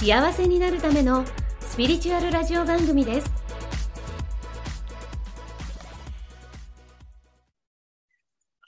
[0.00, 1.26] 幸せになるための
[1.60, 3.30] スピリチュアルラジオ番組です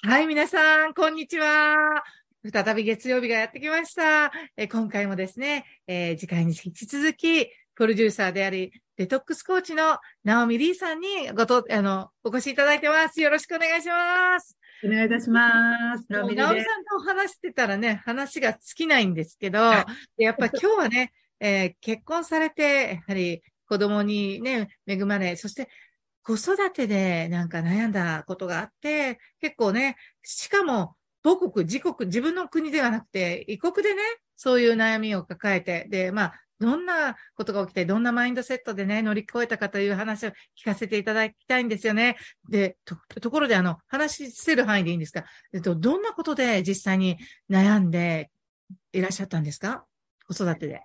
[0.02, 2.05] はい、皆さん、こんにちは。
[2.52, 4.30] 再び月曜日がやってきました。
[4.58, 7.46] えー今回もですね、えー次回に引き続き、
[7.77, 13.22] プロデューサーであり、デトックスコーチのナオミリーさんにごと、あの、お越しいただいてます。
[13.22, 14.58] よろしくお願いします。
[14.84, 16.05] お願いいたします。
[16.10, 19.70] ナオミさんと話してたらね、話が尽きないんですけど、
[20.19, 25.69] でやっぱ今日はね、えー結婚されて、やはり子供にね、恵まれ、そして
[26.22, 30.94] 子育てでなんか悩んだことがあって、結構ね、しかも
[31.25, 34.03] 母国、自国、自分の国ではなくて、異国でね、
[34.36, 42.16] そういう悩みを抱えて、で、まあ、どんなことが起きて、どんなマインドセットでね、乗り越えたかという話を聞かせていただきたいんですよね。
[42.48, 45.25] で、と、ところで、あの、話せる範囲でいいんですか？
[45.53, 47.19] えっと、どんなことで実際に
[47.50, 48.31] 悩んで
[48.92, 49.84] いらっしゃったんですか？
[50.28, 50.83] 子育てで。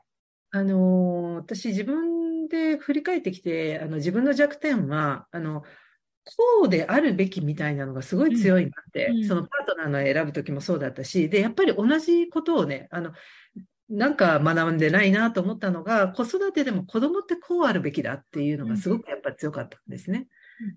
[0.58, 9.18] あのー私自分で振り返ってきて、あの自分の弱点は、あの、こうであるべきみたいなのがすごい強いなって、うん。
[9.18, 9.28] うん。
[9.28, 13.14] そのパートナーの選ぶときもそうだったし、で、やっぱり同じことをね、あの、
[13.90, 20.28] なんか学んでないなと思ったのが、子育てでも子供ってこうあるべきだっていうのがすごくやっぱり強かったんですね。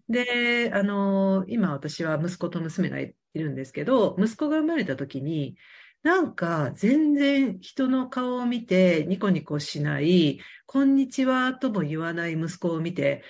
[0.09, 5.57] で、あの、今私は息子と娘がいるんですけど、息子が生まれた時に、
[6.03, 13.23] なんか全然人の顔を見てニコニコしない、こんにちはとも言わない息子を見て、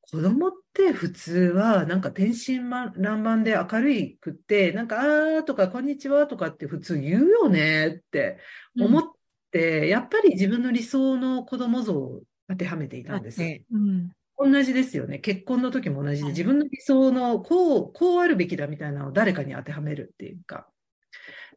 [0.00, 8.38] 子供って普通はなんか天真爛漫で明るいくって、なんかあーとかこんにちはとかって普通言うよねって
[8.80, 9.02] 思っ
[9.50, 13.42] て、やっぱり自分の理想の子供像を当てはめていたんです。
[13.42, 14.10] うん。
[14.38, 15.18] 同じですよね。
[15.18, 20.66] 結婚の時も同じで、はい自分の理想のこう、こうあるべきだみたいなのを誰かに当てはめるっていうか。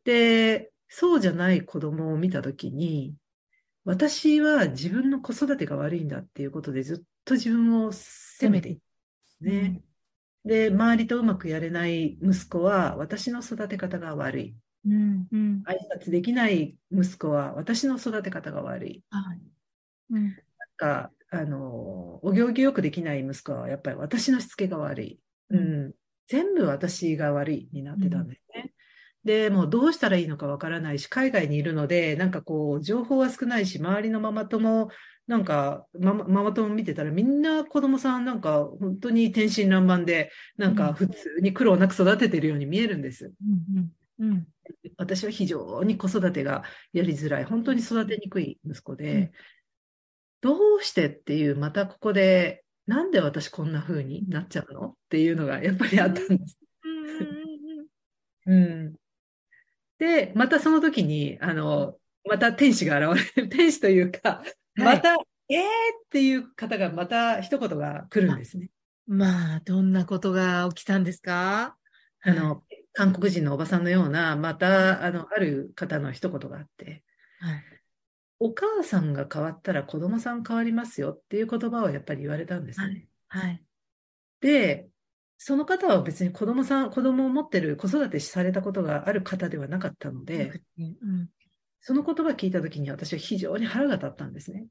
[0.03, 3.15] で、そうじゃない子供を見た時に、
[3.85, 9.83] 私は自分の子育てが悪いんだっていうことでずっと自分を責めていったんですね。
[10.45, 14.57] で、周りとうまくやれない息子は私の育て方が悪い。
[14.85, 15.27] うん。
[15.31, 15.65] うん。
[15.65, 19.03] 挨拶できない息子は私の育て方が悪い。
[19.11, 19.41] はい。
[20.11, 20.39] うん。
[20.57, 25.19] なんか、あの、お行儀よくできない息子はやっぱり私のしつけが悪い。
[25.49, 25.93] ううんん。
[26.27, 28.73] 全部私が悪いになってたんですね。
[29.23, 34.89] で、もうどうしたらいいのかわからないし、海外にいるので、なんかこう、情報は少ないし、周りのママ友、
[35.27, 43.33] なんか、ママ友見てたら、みんな子供さんなんか、本当に天真爛漫で、なんか普通に苦労なく育ててるように見えるんです。
[44.19, 44.27] うん。
[44.27, 44.47] うん。
[44.97, 46.63] 私は非常に子育てが
[46.93, 49.31] やりづらい、本当に育てにくい息子で、
[50.41, 56.57] どうしてっていう、またここで、なんで私こんな風になっちゃうのっていうのがやっぱりあったんです。
[58.47, 58.95] うん。
[59.99, 64.43] で、またその時に、あの、また天使が現れる、 天使というか、
[64.75, 65.15] また、
[65.49, 65.65] えーっ
[66.09, 68.69] ていう方がまた一言が来るんですね。
[69.07, 71.77] まあ、どんなことが起きたんですか？
[72.21, 77.03] あの、韓国人のおばさんのような、また、あの、ある方の一言があって、
[77.39, 77.63] はい。
[78.39, 83.07] お母さんが変わったら子供さん変わりますよっていう言葉をやっぱり言われたんですね。
[83.27, 83.63] はい。
[84.39, 84.87] で、
[85.41, 91.29] その方は別に子供さん、子供を持ってる子育てされたことがある方ではなかったので、うん。
[91.79, 94.65] その言葉を聞いたときに私は非常に腹が立ったんですね。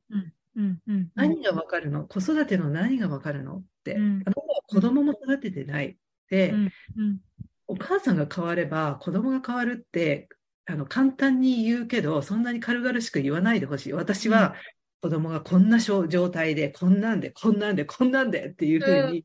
[0.55, 0.79] うん。
[0.87, 1.09] うん。
[1.15, 2.05] 何がわかるの？
[2.05, 3.57] 子育ての何がわかるの？
[3.57, 3.95] って。
[3.95, 5.97] うんあなたは子供も育ててない。
[6.29, 6.65] で、うん。
[6.65, 7.19] うん。
[7.67, 10.29] お母さんが変われば子供が変わるって、
[10.67, 13.95] あの、簡単に言うけど、そんなに軽々しく言わないでほしい。
[13.95, 14.55] 私は
[15.01, 19.25] 子供がこんな状態で、こんなんで、こんなんで、こんなんでっていうふうに、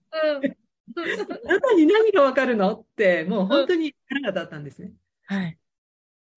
[0.95, 4.93] あ なたに何がわかるのって、もう本当に腹が立ったんですね。
[5.25, 5.57] はい。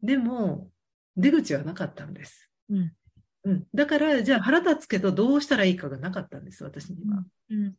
[0.03, 0.71] でも、
[1.17, 2.51] 出口はなかったんです。
[2.71, 2.93] うん。
[3.45, 3.67] うん。
[3.75, 7.25] だから、じゃあ腹立つけど、どうしたらいいかがなかったんです、私には。
[7.51, 7.77] うん。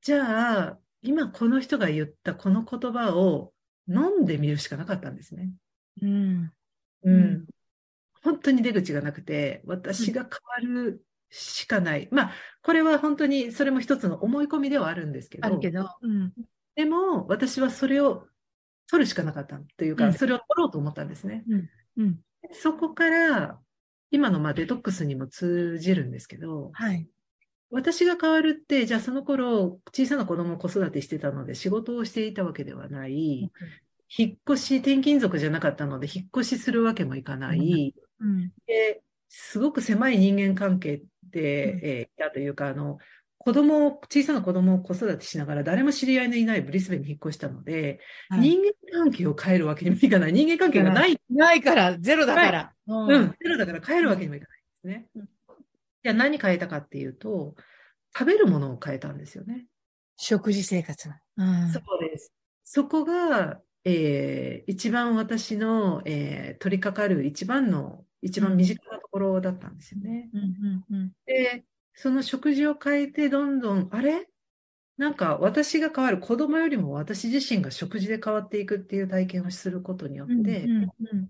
[0.00, 3.52] じゃあ、今この人が言ったこの言葉を
[3.88, 5.50] 飲んでみるしかなかったんですね。
[6.02, 6.52] うん。
[7.02, 7.46] うん。
[8.22, 10.28] 本当に出口がなくて、私が
[10.58, 11.04] 変わる
[11.36, 12.08] しかない。
[12.10, 15.88] まあ、これは本当に、それも一つの思い込みではあるんですけど、あるけど。
[16.00, 16.32] うん。
[16.74, 18.26] でも、私はそれを
[18.90, 21.44] 取るしかなかったというか、うんそれを取ろうと思ったんですね。
[21.96, 22.18] うん。
[22.52, 23.58] そこから、
[24.10, 27.06] い今のまあデトックスにも通じるんですけど、はい。
[27.70, 33.50] 私が変わるって、じゃあその頃、小さな子供を子育てしてたので仕事をしていたわけではない。
[34.16, 37.94] 引っ越し、転勤族じゃなかったので、引っ越しするわけもいかない。
[38.20, 38.52] うん。
[38.66, 42.98] で、すごく狭い人間関係で、えーいたというか、あの、
[43.38, 50.32] 子供を、小さな子供を子育てしながら誰も知り合いのいないブリスベンに引っ越したので、はい人間関係を変えるわけにもいかない。
[50.32, 51.16] 人間関係がない。
[51.30, 52.72] ないから、ゼロだから。
[52.86, 53.34] ううん。
[53.40, 55.08] ゼロだから変えるわけにもいかないんですね。
[55.14, 55.28] うん
[56.02, 57.56] じゃあ何変えたかっていうと、
[58.16, 59.66] 食べるものを変えたんですよね。
[60.16, 61.10] 食事生活。
[61.36, 61.68] うん。
[61.72, 62.32] そうです。
[62.62, 70.28] そこが、えー一番私の、えー取り掛かる一番の、一番身近なところだったんですよね。
[70.34, 70.40] うん
[70.90, 71.12] うんうん。
[71.26, 71.64] で、
[71.94, 74.28] その食事を変えて、どんどん、あれ？
[74.98, 81.28] なんか私が変わる、子供よりも私自身が食事で変わっていくっていう体験をすることによって、うんうん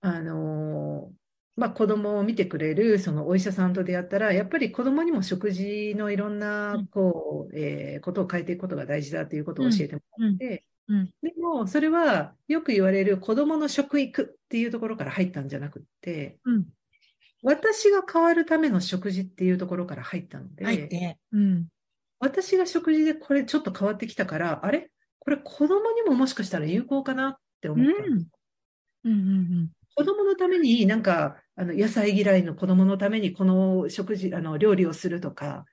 [0.00, 1.14] あのー
[1.54, 16.66] まあ、子供を見てくれるそのお医者さんと出会ったら、やっぱり子供にも食事のいろんうなんこう、えーことを変えていくことが大事だということを教えてもらって、うんうんでもそれはよく言われる子供の食育っていうところから入ったんじゃなくって、うん。
[17.42, 21.18] 私が変わるための食事っていうところから入ったので、入って。
[21.32, 21.68] うん。
[22.20, 24.90] 私が食事でこれちょっと変わってきたから、あれ？
[25.18, 28.26] これ子供にももしかしたら有効かなって思ったんです
[29.04, 29.32] うんうんう
[29.64, 35.66] ん子供のためになんか、あの、野菜嫌いの子供のためにこの食事、あの、料理をするとか。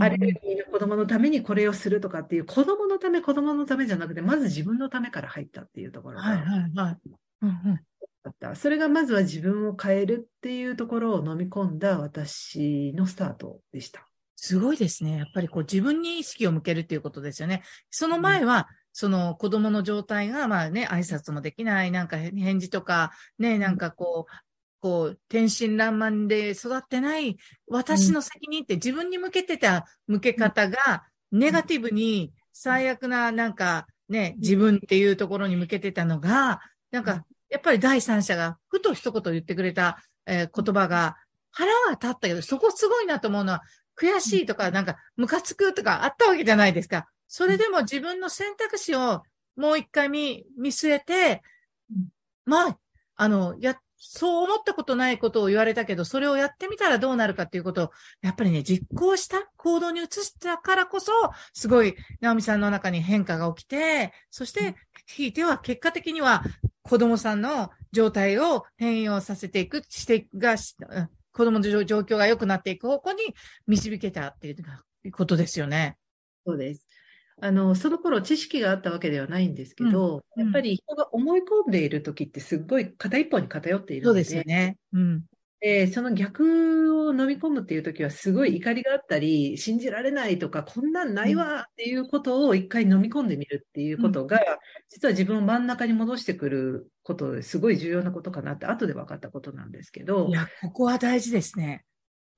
[0.00, 6.98] アレルギーの子供のためにこれをするとかっていう、子供のため、子供のためじゃなくて、まず自分のためから入ったっていうところがはいはいはい。
[7.42, 7.80] うんうん。
[8.24, 8.54] あった。
[8.54, 14.06] それがまずは自分を変えるっていうところを飲み込んだ私のスタートでした。
[14.36, 15.18] すごいですね。
[15.18, 17.62] やっぱりこう自分に意識を向けるっていうことですよね。
[17.90, 24.51] その前は、その子供の状態が、まあね、挨拶もできない、なんか返事とか、ね、なんかこう、
[24.82, 27.38] こう、天真爛漫で育ってない、
[27.68, 41.16] 私の責任って自分に向けてた向け方が、ネガティブに最悪な、なんかね、自分っていうところに向けてたのが、なんか、やっぱり第三者がふと一言言ってくれた、えー言葉が、
[41.52, 43.62] 腹は立ったけど、そこすごいなと思うのは、
[43.96, 47.06] 悔しいとか、なんか、ムカつくとかあったわけじゃないですか。
[47.28, 49.22] それでも自分の選択肢を
[49.54, 51.42] もう一回見、見据えて
[51.88, 52.08] うん、
[52.46, 52.78] まあ、
[53.14, 57.90] あの、や、そう思ったことないことを言われたけど、それをやってみたらどうなるかっていうことを、
[58.20, 61.12] やっぱりね、実行した、行動に移したからこそ、
[61.52, 64.74] すごい、直美さんの中に変化が起きて、そして、
[65.06, 66.42] ひいては結果的には、
[66.82, 73.22] 子供さんの状態を変容させていく、して、が、子供の状状況が良くなっていく方向に
[73.68, 74.56] 導けたってい
[75.04, 75.96] うことですよね。
[76.44, 76.91] そうです。
[77.40, 84.78] あの、その頃知識があったわけではないんですけど、うんやっぱり人が思い込んでいる時ってすっごい片一方に偏っているので、そうですよね。
[84.92, 85.24] うん。
[85.62, 94.40] でその逆を飲み込むっていう時はすごい怒りがあったり、信じられないとか、こんなんないわっていうことを一回飲み込んでみるっていうことが、
[94.88, 101.84] 実は自分を真ん中に戻してくることですごい重要なことかなって後で分かったことなんですけどい、や、ここは大事ですね。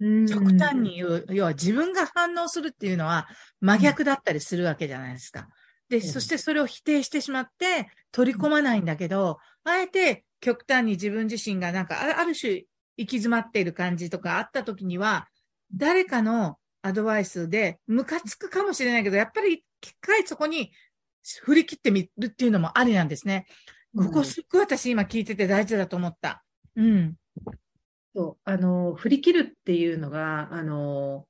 [0.01, 3.29] うん極端に言う、要は自分が反応するっていうのは
[3.61, 5.49] 真逆だったりするわけじゃないですか。
[5.89, 12.65] で、うんそしてそれを否定してしまって取り込まないんだけど、あえて極端に自分自身がなんかあある種
[12.97, 15.29] 行き詰まっている感じとかあった時には、
[15.75, 20.73] 誰かのアドバイスでムカつくかもしれないけど、やっぱり一回そこに
[21.43, 23.47] 振り切ってみるっていうのもありなんですね。
[23.97, 26.45] ここすっごい私今聞いてて大事だと思った。
[26.77, 27.15] うん。
[28.15, 31.27] そう、あの、振り切るっていうのが、あの、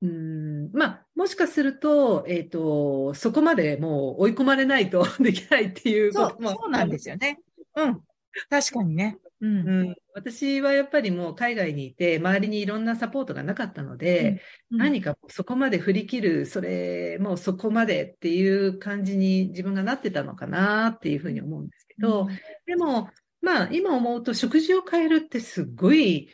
[0.00, 6.50] うん、まあ、もしかすると、えっと、そこまでもう追い込まれないと できないっていうそうこ、とも。
[6.50, 7.40] そうなんですよね。
[7.74, 8.00] うん。
[8.48, 9.18] 確かにね。
[9.40, 9.68] うん。
[9.68, 22.28] うん、私はやっぱりもう海外にいて、周りにいろんなサポートがなかったので、うん何かそこまで振り切る、それ、もうそこまでっていう感じに自分がなってたのかなっていうふうに思うんですけど、
[22.66, 23.08] でも、
[23.40, 26.28] まあ今思うと食事を変えるってすっごい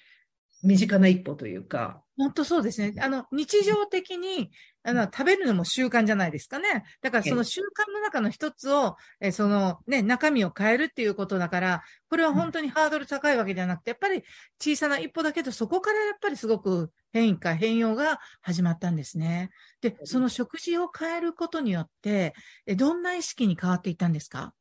[0.62, 2.94] 身近な一歩というか、本当そうですね。
[3.02, 4.50] あの、日常的に、
[4.84, 6.84] あの、食べるのも習慣じゃないですかね。
[7.02, 14.23] だからその習慣の中の一つを、え、そのね、中身を変えるっていうことだから、これは本当にハードル高いわけじゃなくて、やっぱり
[14.61, 19.50] 小さな一歩だけど、そこからやっぱりすごく変化、変容が始まったんですね。
[19.80, 22.34] で、その食事を変えることによって、
[22.66, 24.54] え、どんな意識に変わっていったんですか？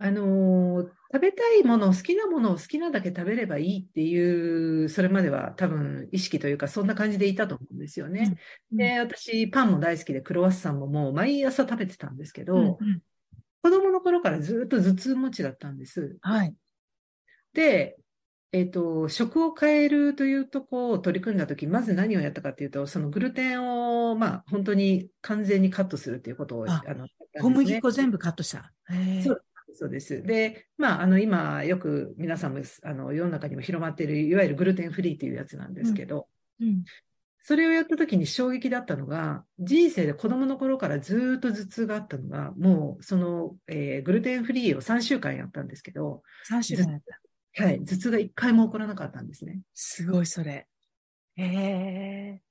[0.00, 8.38] あのー食べたいもの、好きなものを好きなだけ食べればいいっていう、それまでは多分意識というか、そんな感じでいたと思うんですよね。
[8.70, 13.02] うんで、私、パンも大好きで、クロワッサンももう毎朝食べてたんですけど、うんうん
[13.62, 16.16] 子供の頃からずっと頭痛持ちだったんです。
[16.22, 16.54] はい。
[17.52, 17.98] で、
[18.52, 27.06] えっ、と、食を変えるというとこを取り組んだとき、まず何をやったかというと、そのグルテンを、まあ、本当に完全にカットするということを、ああの、
[27.38, 28.72] 小麦粉全部カットした。
[29.22, 29.44] そう
[29.80, 30.22] そうです。
[30.22, 36.28] で、まあ、あの、今、よく皆さんも、あの、世の中にも広まっている、いわゆるグルテンフリーというやつなんですけど、
[36.60, 36.84] うん。
[37.42, 47.00] それをやった時に衝撃だったのが、人生で子供の頃からずっと頭痛があったのが、もう、その、えーグルテンフリーを3週間やったんですけど、3週間やっ
[47.56, 47.64] た。
[47.64, 49.60] はい、頭痛が1回も起こらなかったんですね。
[49.72, 50.66] すごい、それ。
[51.36, 52.42] へえ。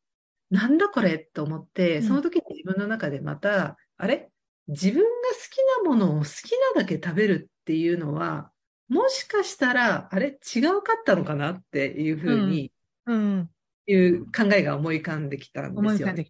[0.50, 4.32] なんだこれと思って、うんその時に自分の中でまた、あれ？
[4.70, 8.52] 自分が好きなものを好きなだけ食べるっていうのは、
[8.88, 12.72] もしかしたら、あれ違うかったのかなっていうふうに、
[13.06, 13.50] うん。
[13.88, 16.16] いう考えが思い浮かんできたんですよ思い浮かん。
[16.16, 16.30] で。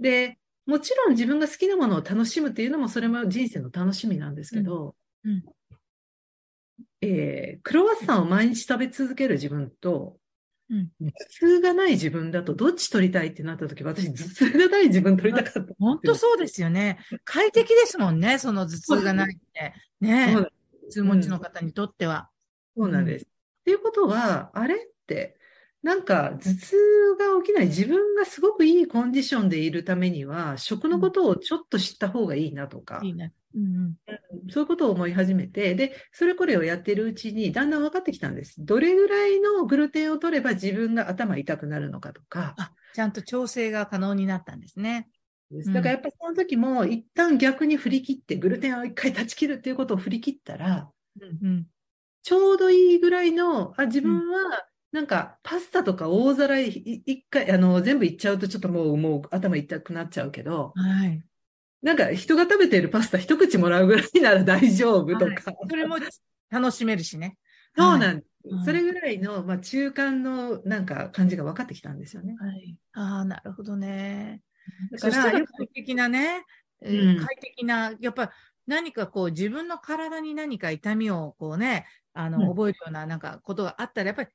[0.00, 4.94] で、もちろん自分が好きなものを楽しむっていうのも、それも人生の楽しみなんですけど、
[5.24, 5.44] うんうん
[7.00, 10.16] えークロワッサンを毎日食べ続ける自分と、
[10.72, 15.74] うん頭痛がない自分だとどっち取りたいってなった時、私頭痛がない自分取りたかった。
[15.78, 16.98] 本当そうですよね。
[17.24, 19.74] 快適ですもんね、その頭痛がないって。
[20.00, 20.50] ね頭
[20.90, 22.30] 痛持ちの方にとっては。
[22.74, 23.26] そうなんです。
[23.26, 23.28] っ
[23.64, 25.36] ていうことは、あれって、
[25.82, 26.76] なんか頭痛
[27.18, 33.34] が起きない自分がすごくいいコンディションでいるためには、食のことをちょっと知った方がいいなとか、いいね。
[33.54, 33.96] うん
[34.50, 38.56] そういうことを思い始めて、で、それこれをやっているうちにだんだん分かってきたんです。
[38.58, 42.54] どれぐらいのグルテンを取れば自分が頭痛くなるのかとか。
[42.58, 45.08] あ、ちゃんと調整が可能になったんですね。
[45.50, 50.90] だからやっぱりその時も一旦逆に振り切って、グルテンを一回断ち切るっていうことを振り切ったら、
[51.20, 51.66] うん。
[52.22, 61.22] ちょうどいいぐらいの、あ、自分は、なんか、パスタとか大皿い一回、あの、全部いっちゃうとちょっともう、もう頭痛くなっちゃうけど、はい。
[61.82, 65.52] なんか人が食べているパスタ一口もらうぐらいなら大丈夫とはいか。
[65.68, 65.96] それも
[66.50, 67.36] 楽しめるしね。
[67.76, 68.26] そうなんです。
[68.26, 68.32] はい
[68.64, 72.34] それぐらいの、まあ、中間のなんか感じが分かってきたんですよね。
[72.40, 72.76] はい。
[72.92, 74.42] ああ、なるほどね。
[74.90, 76.44] だから、快適なね、
[76.80, 78.32] えうんー快適な、やっぱ
[78.66, 84.34] 何かこう自分の体に何か痛みをこうね、あの、うん覚えるようななんかことがあったら、やっぱり考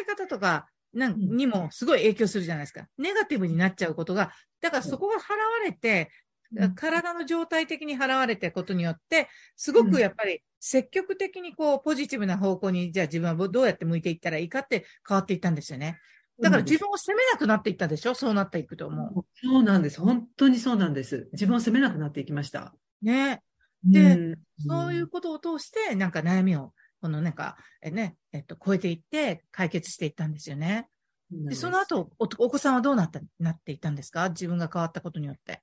[0.00, 2.86] え方とかなんうんにもすごい影響するじゃないですか。
[2.96, 4.32] ネガティブになっちゃうことが、
[4.62, 6.31] だからそこが払われて、うん
[6.74, 15.98] 体の状態的に払われてことによって、すごくやっぱり積極的にこうポジティブな方向に、じゃあ自分はどうやって向いていったらいいかって変わっていったんですよね。
[16.40, 18.14] だから自分を責めなくなっていったでしょ？
[18.14, 19.24] そうなっていくと思う。
[19.34, 20.00] そうなんです。
[20.00, 21.28] 本当にそうなんです。
[21.32, 22.74] 自分を責めなくなっていきました。
[23.02, 23.42] ね。
[23.84, 30.86] でうんそういうことを通して、なんか悩みを、このなんか、えね、えっと、超えていって、解決していったんですよね。
[31.32, 34.28] で、その後、お、お子さんはどうなった、なっていったんですか？
[34.28, 35.62] 自分が変わったことによって。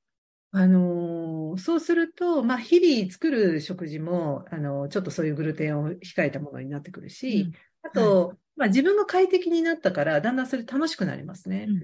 [0.51, 7.51] あのーそうすると、まあ、日々作る食事も、あのちょっとそういうグルテンを控えたものになってくるし、
[7.83, 11.65] あと、まあ、自分が快適になったから、だんだんそれ楽しくなりますね。
[11.67, 11.79] うん。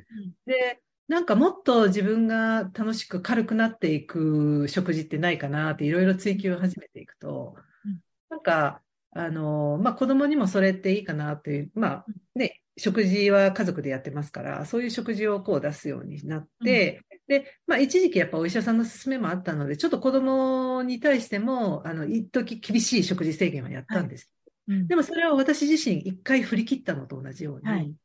[0.46, 7.56] で、なんかもっと自分が楽しく軽くなっていく食事ってないかなっていろいろ追求を始めていくと、
[7.86, 8.00] うん。
[8.30, 8.82] なんか、
[9.12, 12.06] あの、まあ、子供にもそれっていいかなっていう、まあ、
[12.36, 24.32] ね、食事は家族でやってますから、そういう食事をこう出すようになって、で、まあ、一時期やっぱお医者さんの勧めもあったので、ちょっと子供に対しても、あの、一時厳しい食事制限はやったんです。
[24.68, 24.88] うん。
[24.88, 27.96] でもそれは私自身一回振り切ったのと同じように、はい。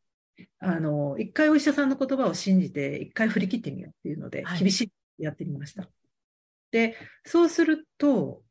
[0.58, 4.60] あの、一回お医者さんの言葉を信じて、一回振り切ってみようっていうのでは、い。
[4.60, 5.88] 厳しいやってみました。
[6.70, 8.42] で、そうすると、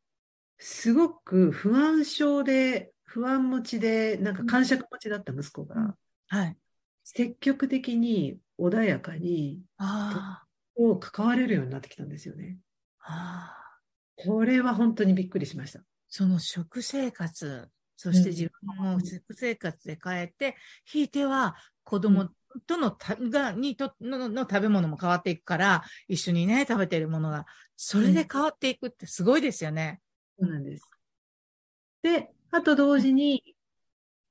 [0.59, 5.85] すごく不安症で、不安持ちで、なんか感触持ちだった息子うん。
[5.85, 5.97] が、
[6.27, 6.57] はい。
[7.03, 10.45] 積極的に穏やかに、あ
[10.79, 12.57] こう関われるようになってきたんですよね。
[13.01, 13.79] あ、ああ。
[14.15, 15.81] これは本当にびっくりしました。
[16.07, 20.55] その食生活、そしてうん自分を食生活で変えて、
[20.85, 22.29] ひいては子供
[22.65, 27.45] とのた、が、にとの、の食べ物も変わっていくから、一緒にね、食べてるものが、
[27.75, 29.99] それで変わっていくってすごいですよね。
[30.39, 30.89] そうなんです。
[32.03, 33.43] で、あと同時に、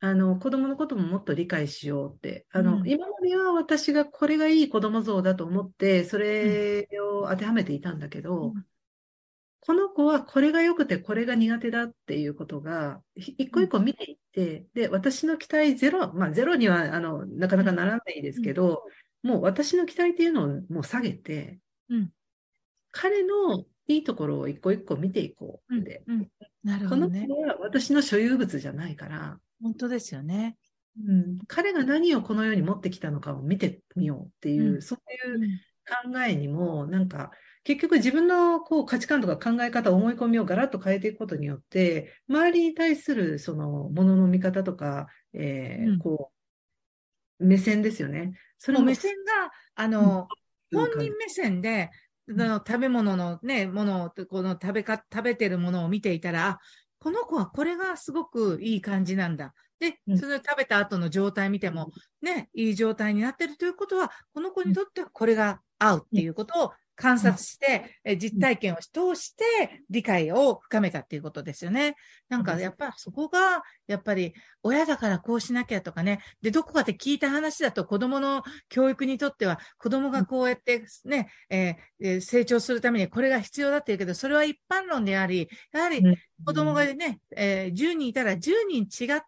[0.01, 2.89] あの、子供のことももっと理解しようって、あの、うん。
[2.89, 8.67] 今までは私がこれがいい子供像だと思って、それを当てはめていたんだけど、うん。
[9.61, 18.85] この子はこれが良くてこれが苦手だっていうことが、ひ一個一個見ていって、で、私の期待ゼロ、まあゼロには、あの、なかなかならないですけど、
[19.23, 21.59] もう私の期待っていうのをもう下げて、
[21.91, 22.11] うん。
[22.93, 26.05] 彼のいいところを一個一個見ていこうって。
[26.07, 26.29] うん。
[26.63, 27.27] なるこのほどね。
[27.27, 30.57] 子は私の所有物じゃないから、本当ですよね。
[31.07, 34.83] うん、彼が何をこの世に持ってきたのかを見てみようっていう、うん。
[34.83, 37.31] そういう考えにも、なんか、
[37.65, 45.99] 結局自分のこう価値観とか考え方、思い込みをガラッと変えていくことによって、周りに対するそのものの見方とか、えーうん。
[45.99, 46.33] こ
[47.41, 48.33] う、目線ですよね。
[48.59, 48.89] それももう。
[48.89, 50.29] 目線が、あの、
[50.73, 50.79] うん。
[50.79, 51.91] 本人目線で、
[52.31, 56.59] あの食べ物のね、ものを、この食べか、食べてるものを見ていたら、あ、
[57.01, 59.55] この子はこれがすごくいい感じなんだ。
[59.79, 61.91] でう、んその食べた後の状態見ても、
[62.23, 71.95] ね、いい状態になってるということは、この子にとってはこれが合うっていうことを観察して、え実体験を通して理解を深めたっていうことですよね。
[72.29, 76.21] なんかやっぱそこが、やっぱり親だからこうしなきゃとかね。
[76.43, 89.27] で、どこかで聞いた話だと子供の教育にとっては子供がこうやってね、えーえー成長するためにこれが必要だって言うけど、それは一般論であり、やはりうん子供がね、えー10人いたら10人違った、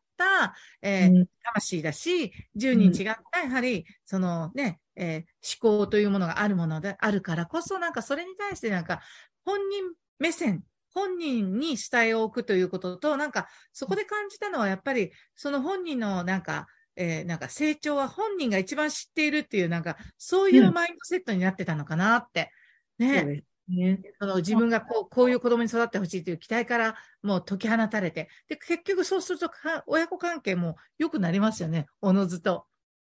[0.83, 9.01] えーうん魂だし、10人違った、やはり、そのね、えー思考というものがあるものであるからこそ、なんかそれに対してなんか、
[9.45, 9.85] 本人
[10.19, 22.51] 目線、本人に主体を置くということと、なんか、そこで感じたのは、やっぱり、その本人のなんか、えーなんか成長は本人が一番知っているっていう、なんか、そういうマインドセットになってたのかなって。
[22.99, 23.33] ね。
[23.71, 24.03] ね。
[24.21, 31.87] その自分がこうこういう子供に育ってほしいという期待からもう解き放たれて、で、結局そうするとか親子関係も良くなりますよね。
[32.01, 32.67] おのずと。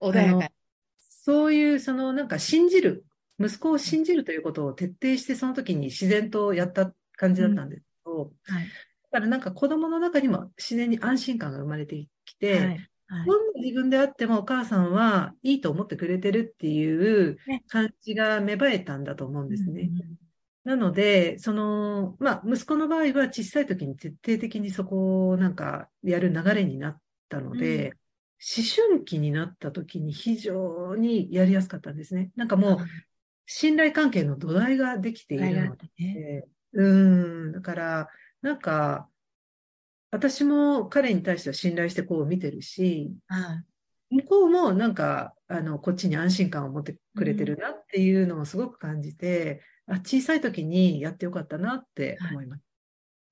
[0.02, 0.50] 穏やかに。
[0.98, 3.06] そういう、そのなんか信じる、
[3.40, 8.66] 息子を信じるということを徹底して、その時に自然とやった感じだったんですけど、はい。
[9.12, 12.68] だからなんか子供の中にも自然に安心感が生まれてきて、はい。
[12.68, 12.88] はい
[13.26, 19.82] どんな自分であってもお母さんはいいと思ってくれてるっていうね感じが芽生えたんだと思うんですね。
[19.82, 20.21] うん
[20.64, 27.94] なので、その、まあ、息子の場合は小さい時に徹底的にそこをなんかやる流れになったので、
[28.42, 32.32] 思春期になった時に非常にやりやすかったんですね。
[32.36, 32.78] なんかもう、
[33.46, 38.10] 信頼関係の土台ができていはいるのねで、うーん、だから、
[38.42, 39.08] なんか、
[40.12, 43.64] 私も彼に対しては信頼してこう見てるし、は
[44.12, 44.16] い。
[44.16, 52.64] 向こうもなんか、あの、こっちに安心感を持ってくれてるなっていうのをすごく感じて、あ、小さい時にやってよかったなって思います。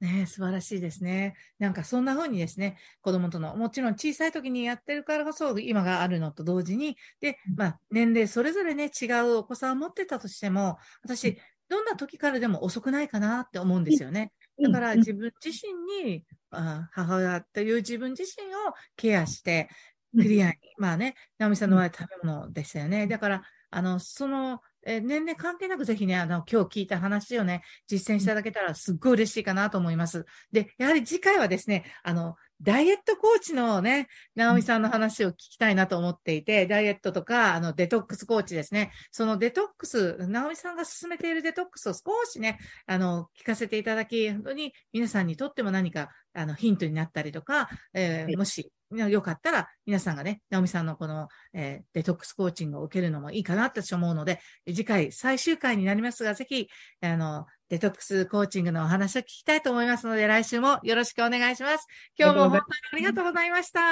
[0.01, 1.35] ねえ素晴らしいですね。
[1.57, 14.31] なんかそんな風にですね、子供との、もちろん小さい時にやってるからこそ今があるのと同時に、で、まあ年齢それぞれね、違うお子さんを持ってたとしても、私、どんな時からでも遅くないかなって思うんですよね。
[14.61, 18.57] だからうん自分自身に、あ母親という自分自身を
[18.95, 19.69] ケアして、
[20.17, 23.05] クリアに、まあね、直美さんの場合食べ物でしたよね。
[23.07, 30.25] だから、あの、その、え年齢関係なくぜひね、あの、今日聞いた話をね、実践していただけたらすっごい嬉しいかなと思います。
[30.51, 38.91] で、やはり次回はですね、あの、ダイエットコーチのね、直美さんの話を聞きたいなと思っていて、ダイエットとか、あの、デトックスコーチですね。
[39.11, 56.67] そのデトックス、直美さんが進めているデトックスを少しね、あの、聞かせていただき、本当に皆さんにとっても何か、あの、ヒントになったりとか、えーはいもし、よかったら、皆さんがね、直美さんのこの、えーデトックスコーチングを受けるのもいいかなって思うので、次回最終回になりますが、ぜひ、
[57.01, 61.85] あの、デトックスコーチングのお話を聞きたいと思いますので、来週もよろしくお願いします。
[62.17, 63.79] 今日も本当にありがとうございました。
[63.79, 63.83] あ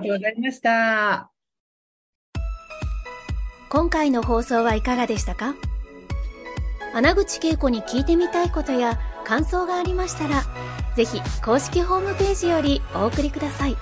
[0.00, 1.30] りがとうございました。
[3.68, 5.54] 今回の放送はいかがでしたか？
[6.94, 10.42] 穴口恵子に聞いてみたいことや感想がありましたら、
[10.96, 13.76] ぜひ公式ホームページよりお送りください。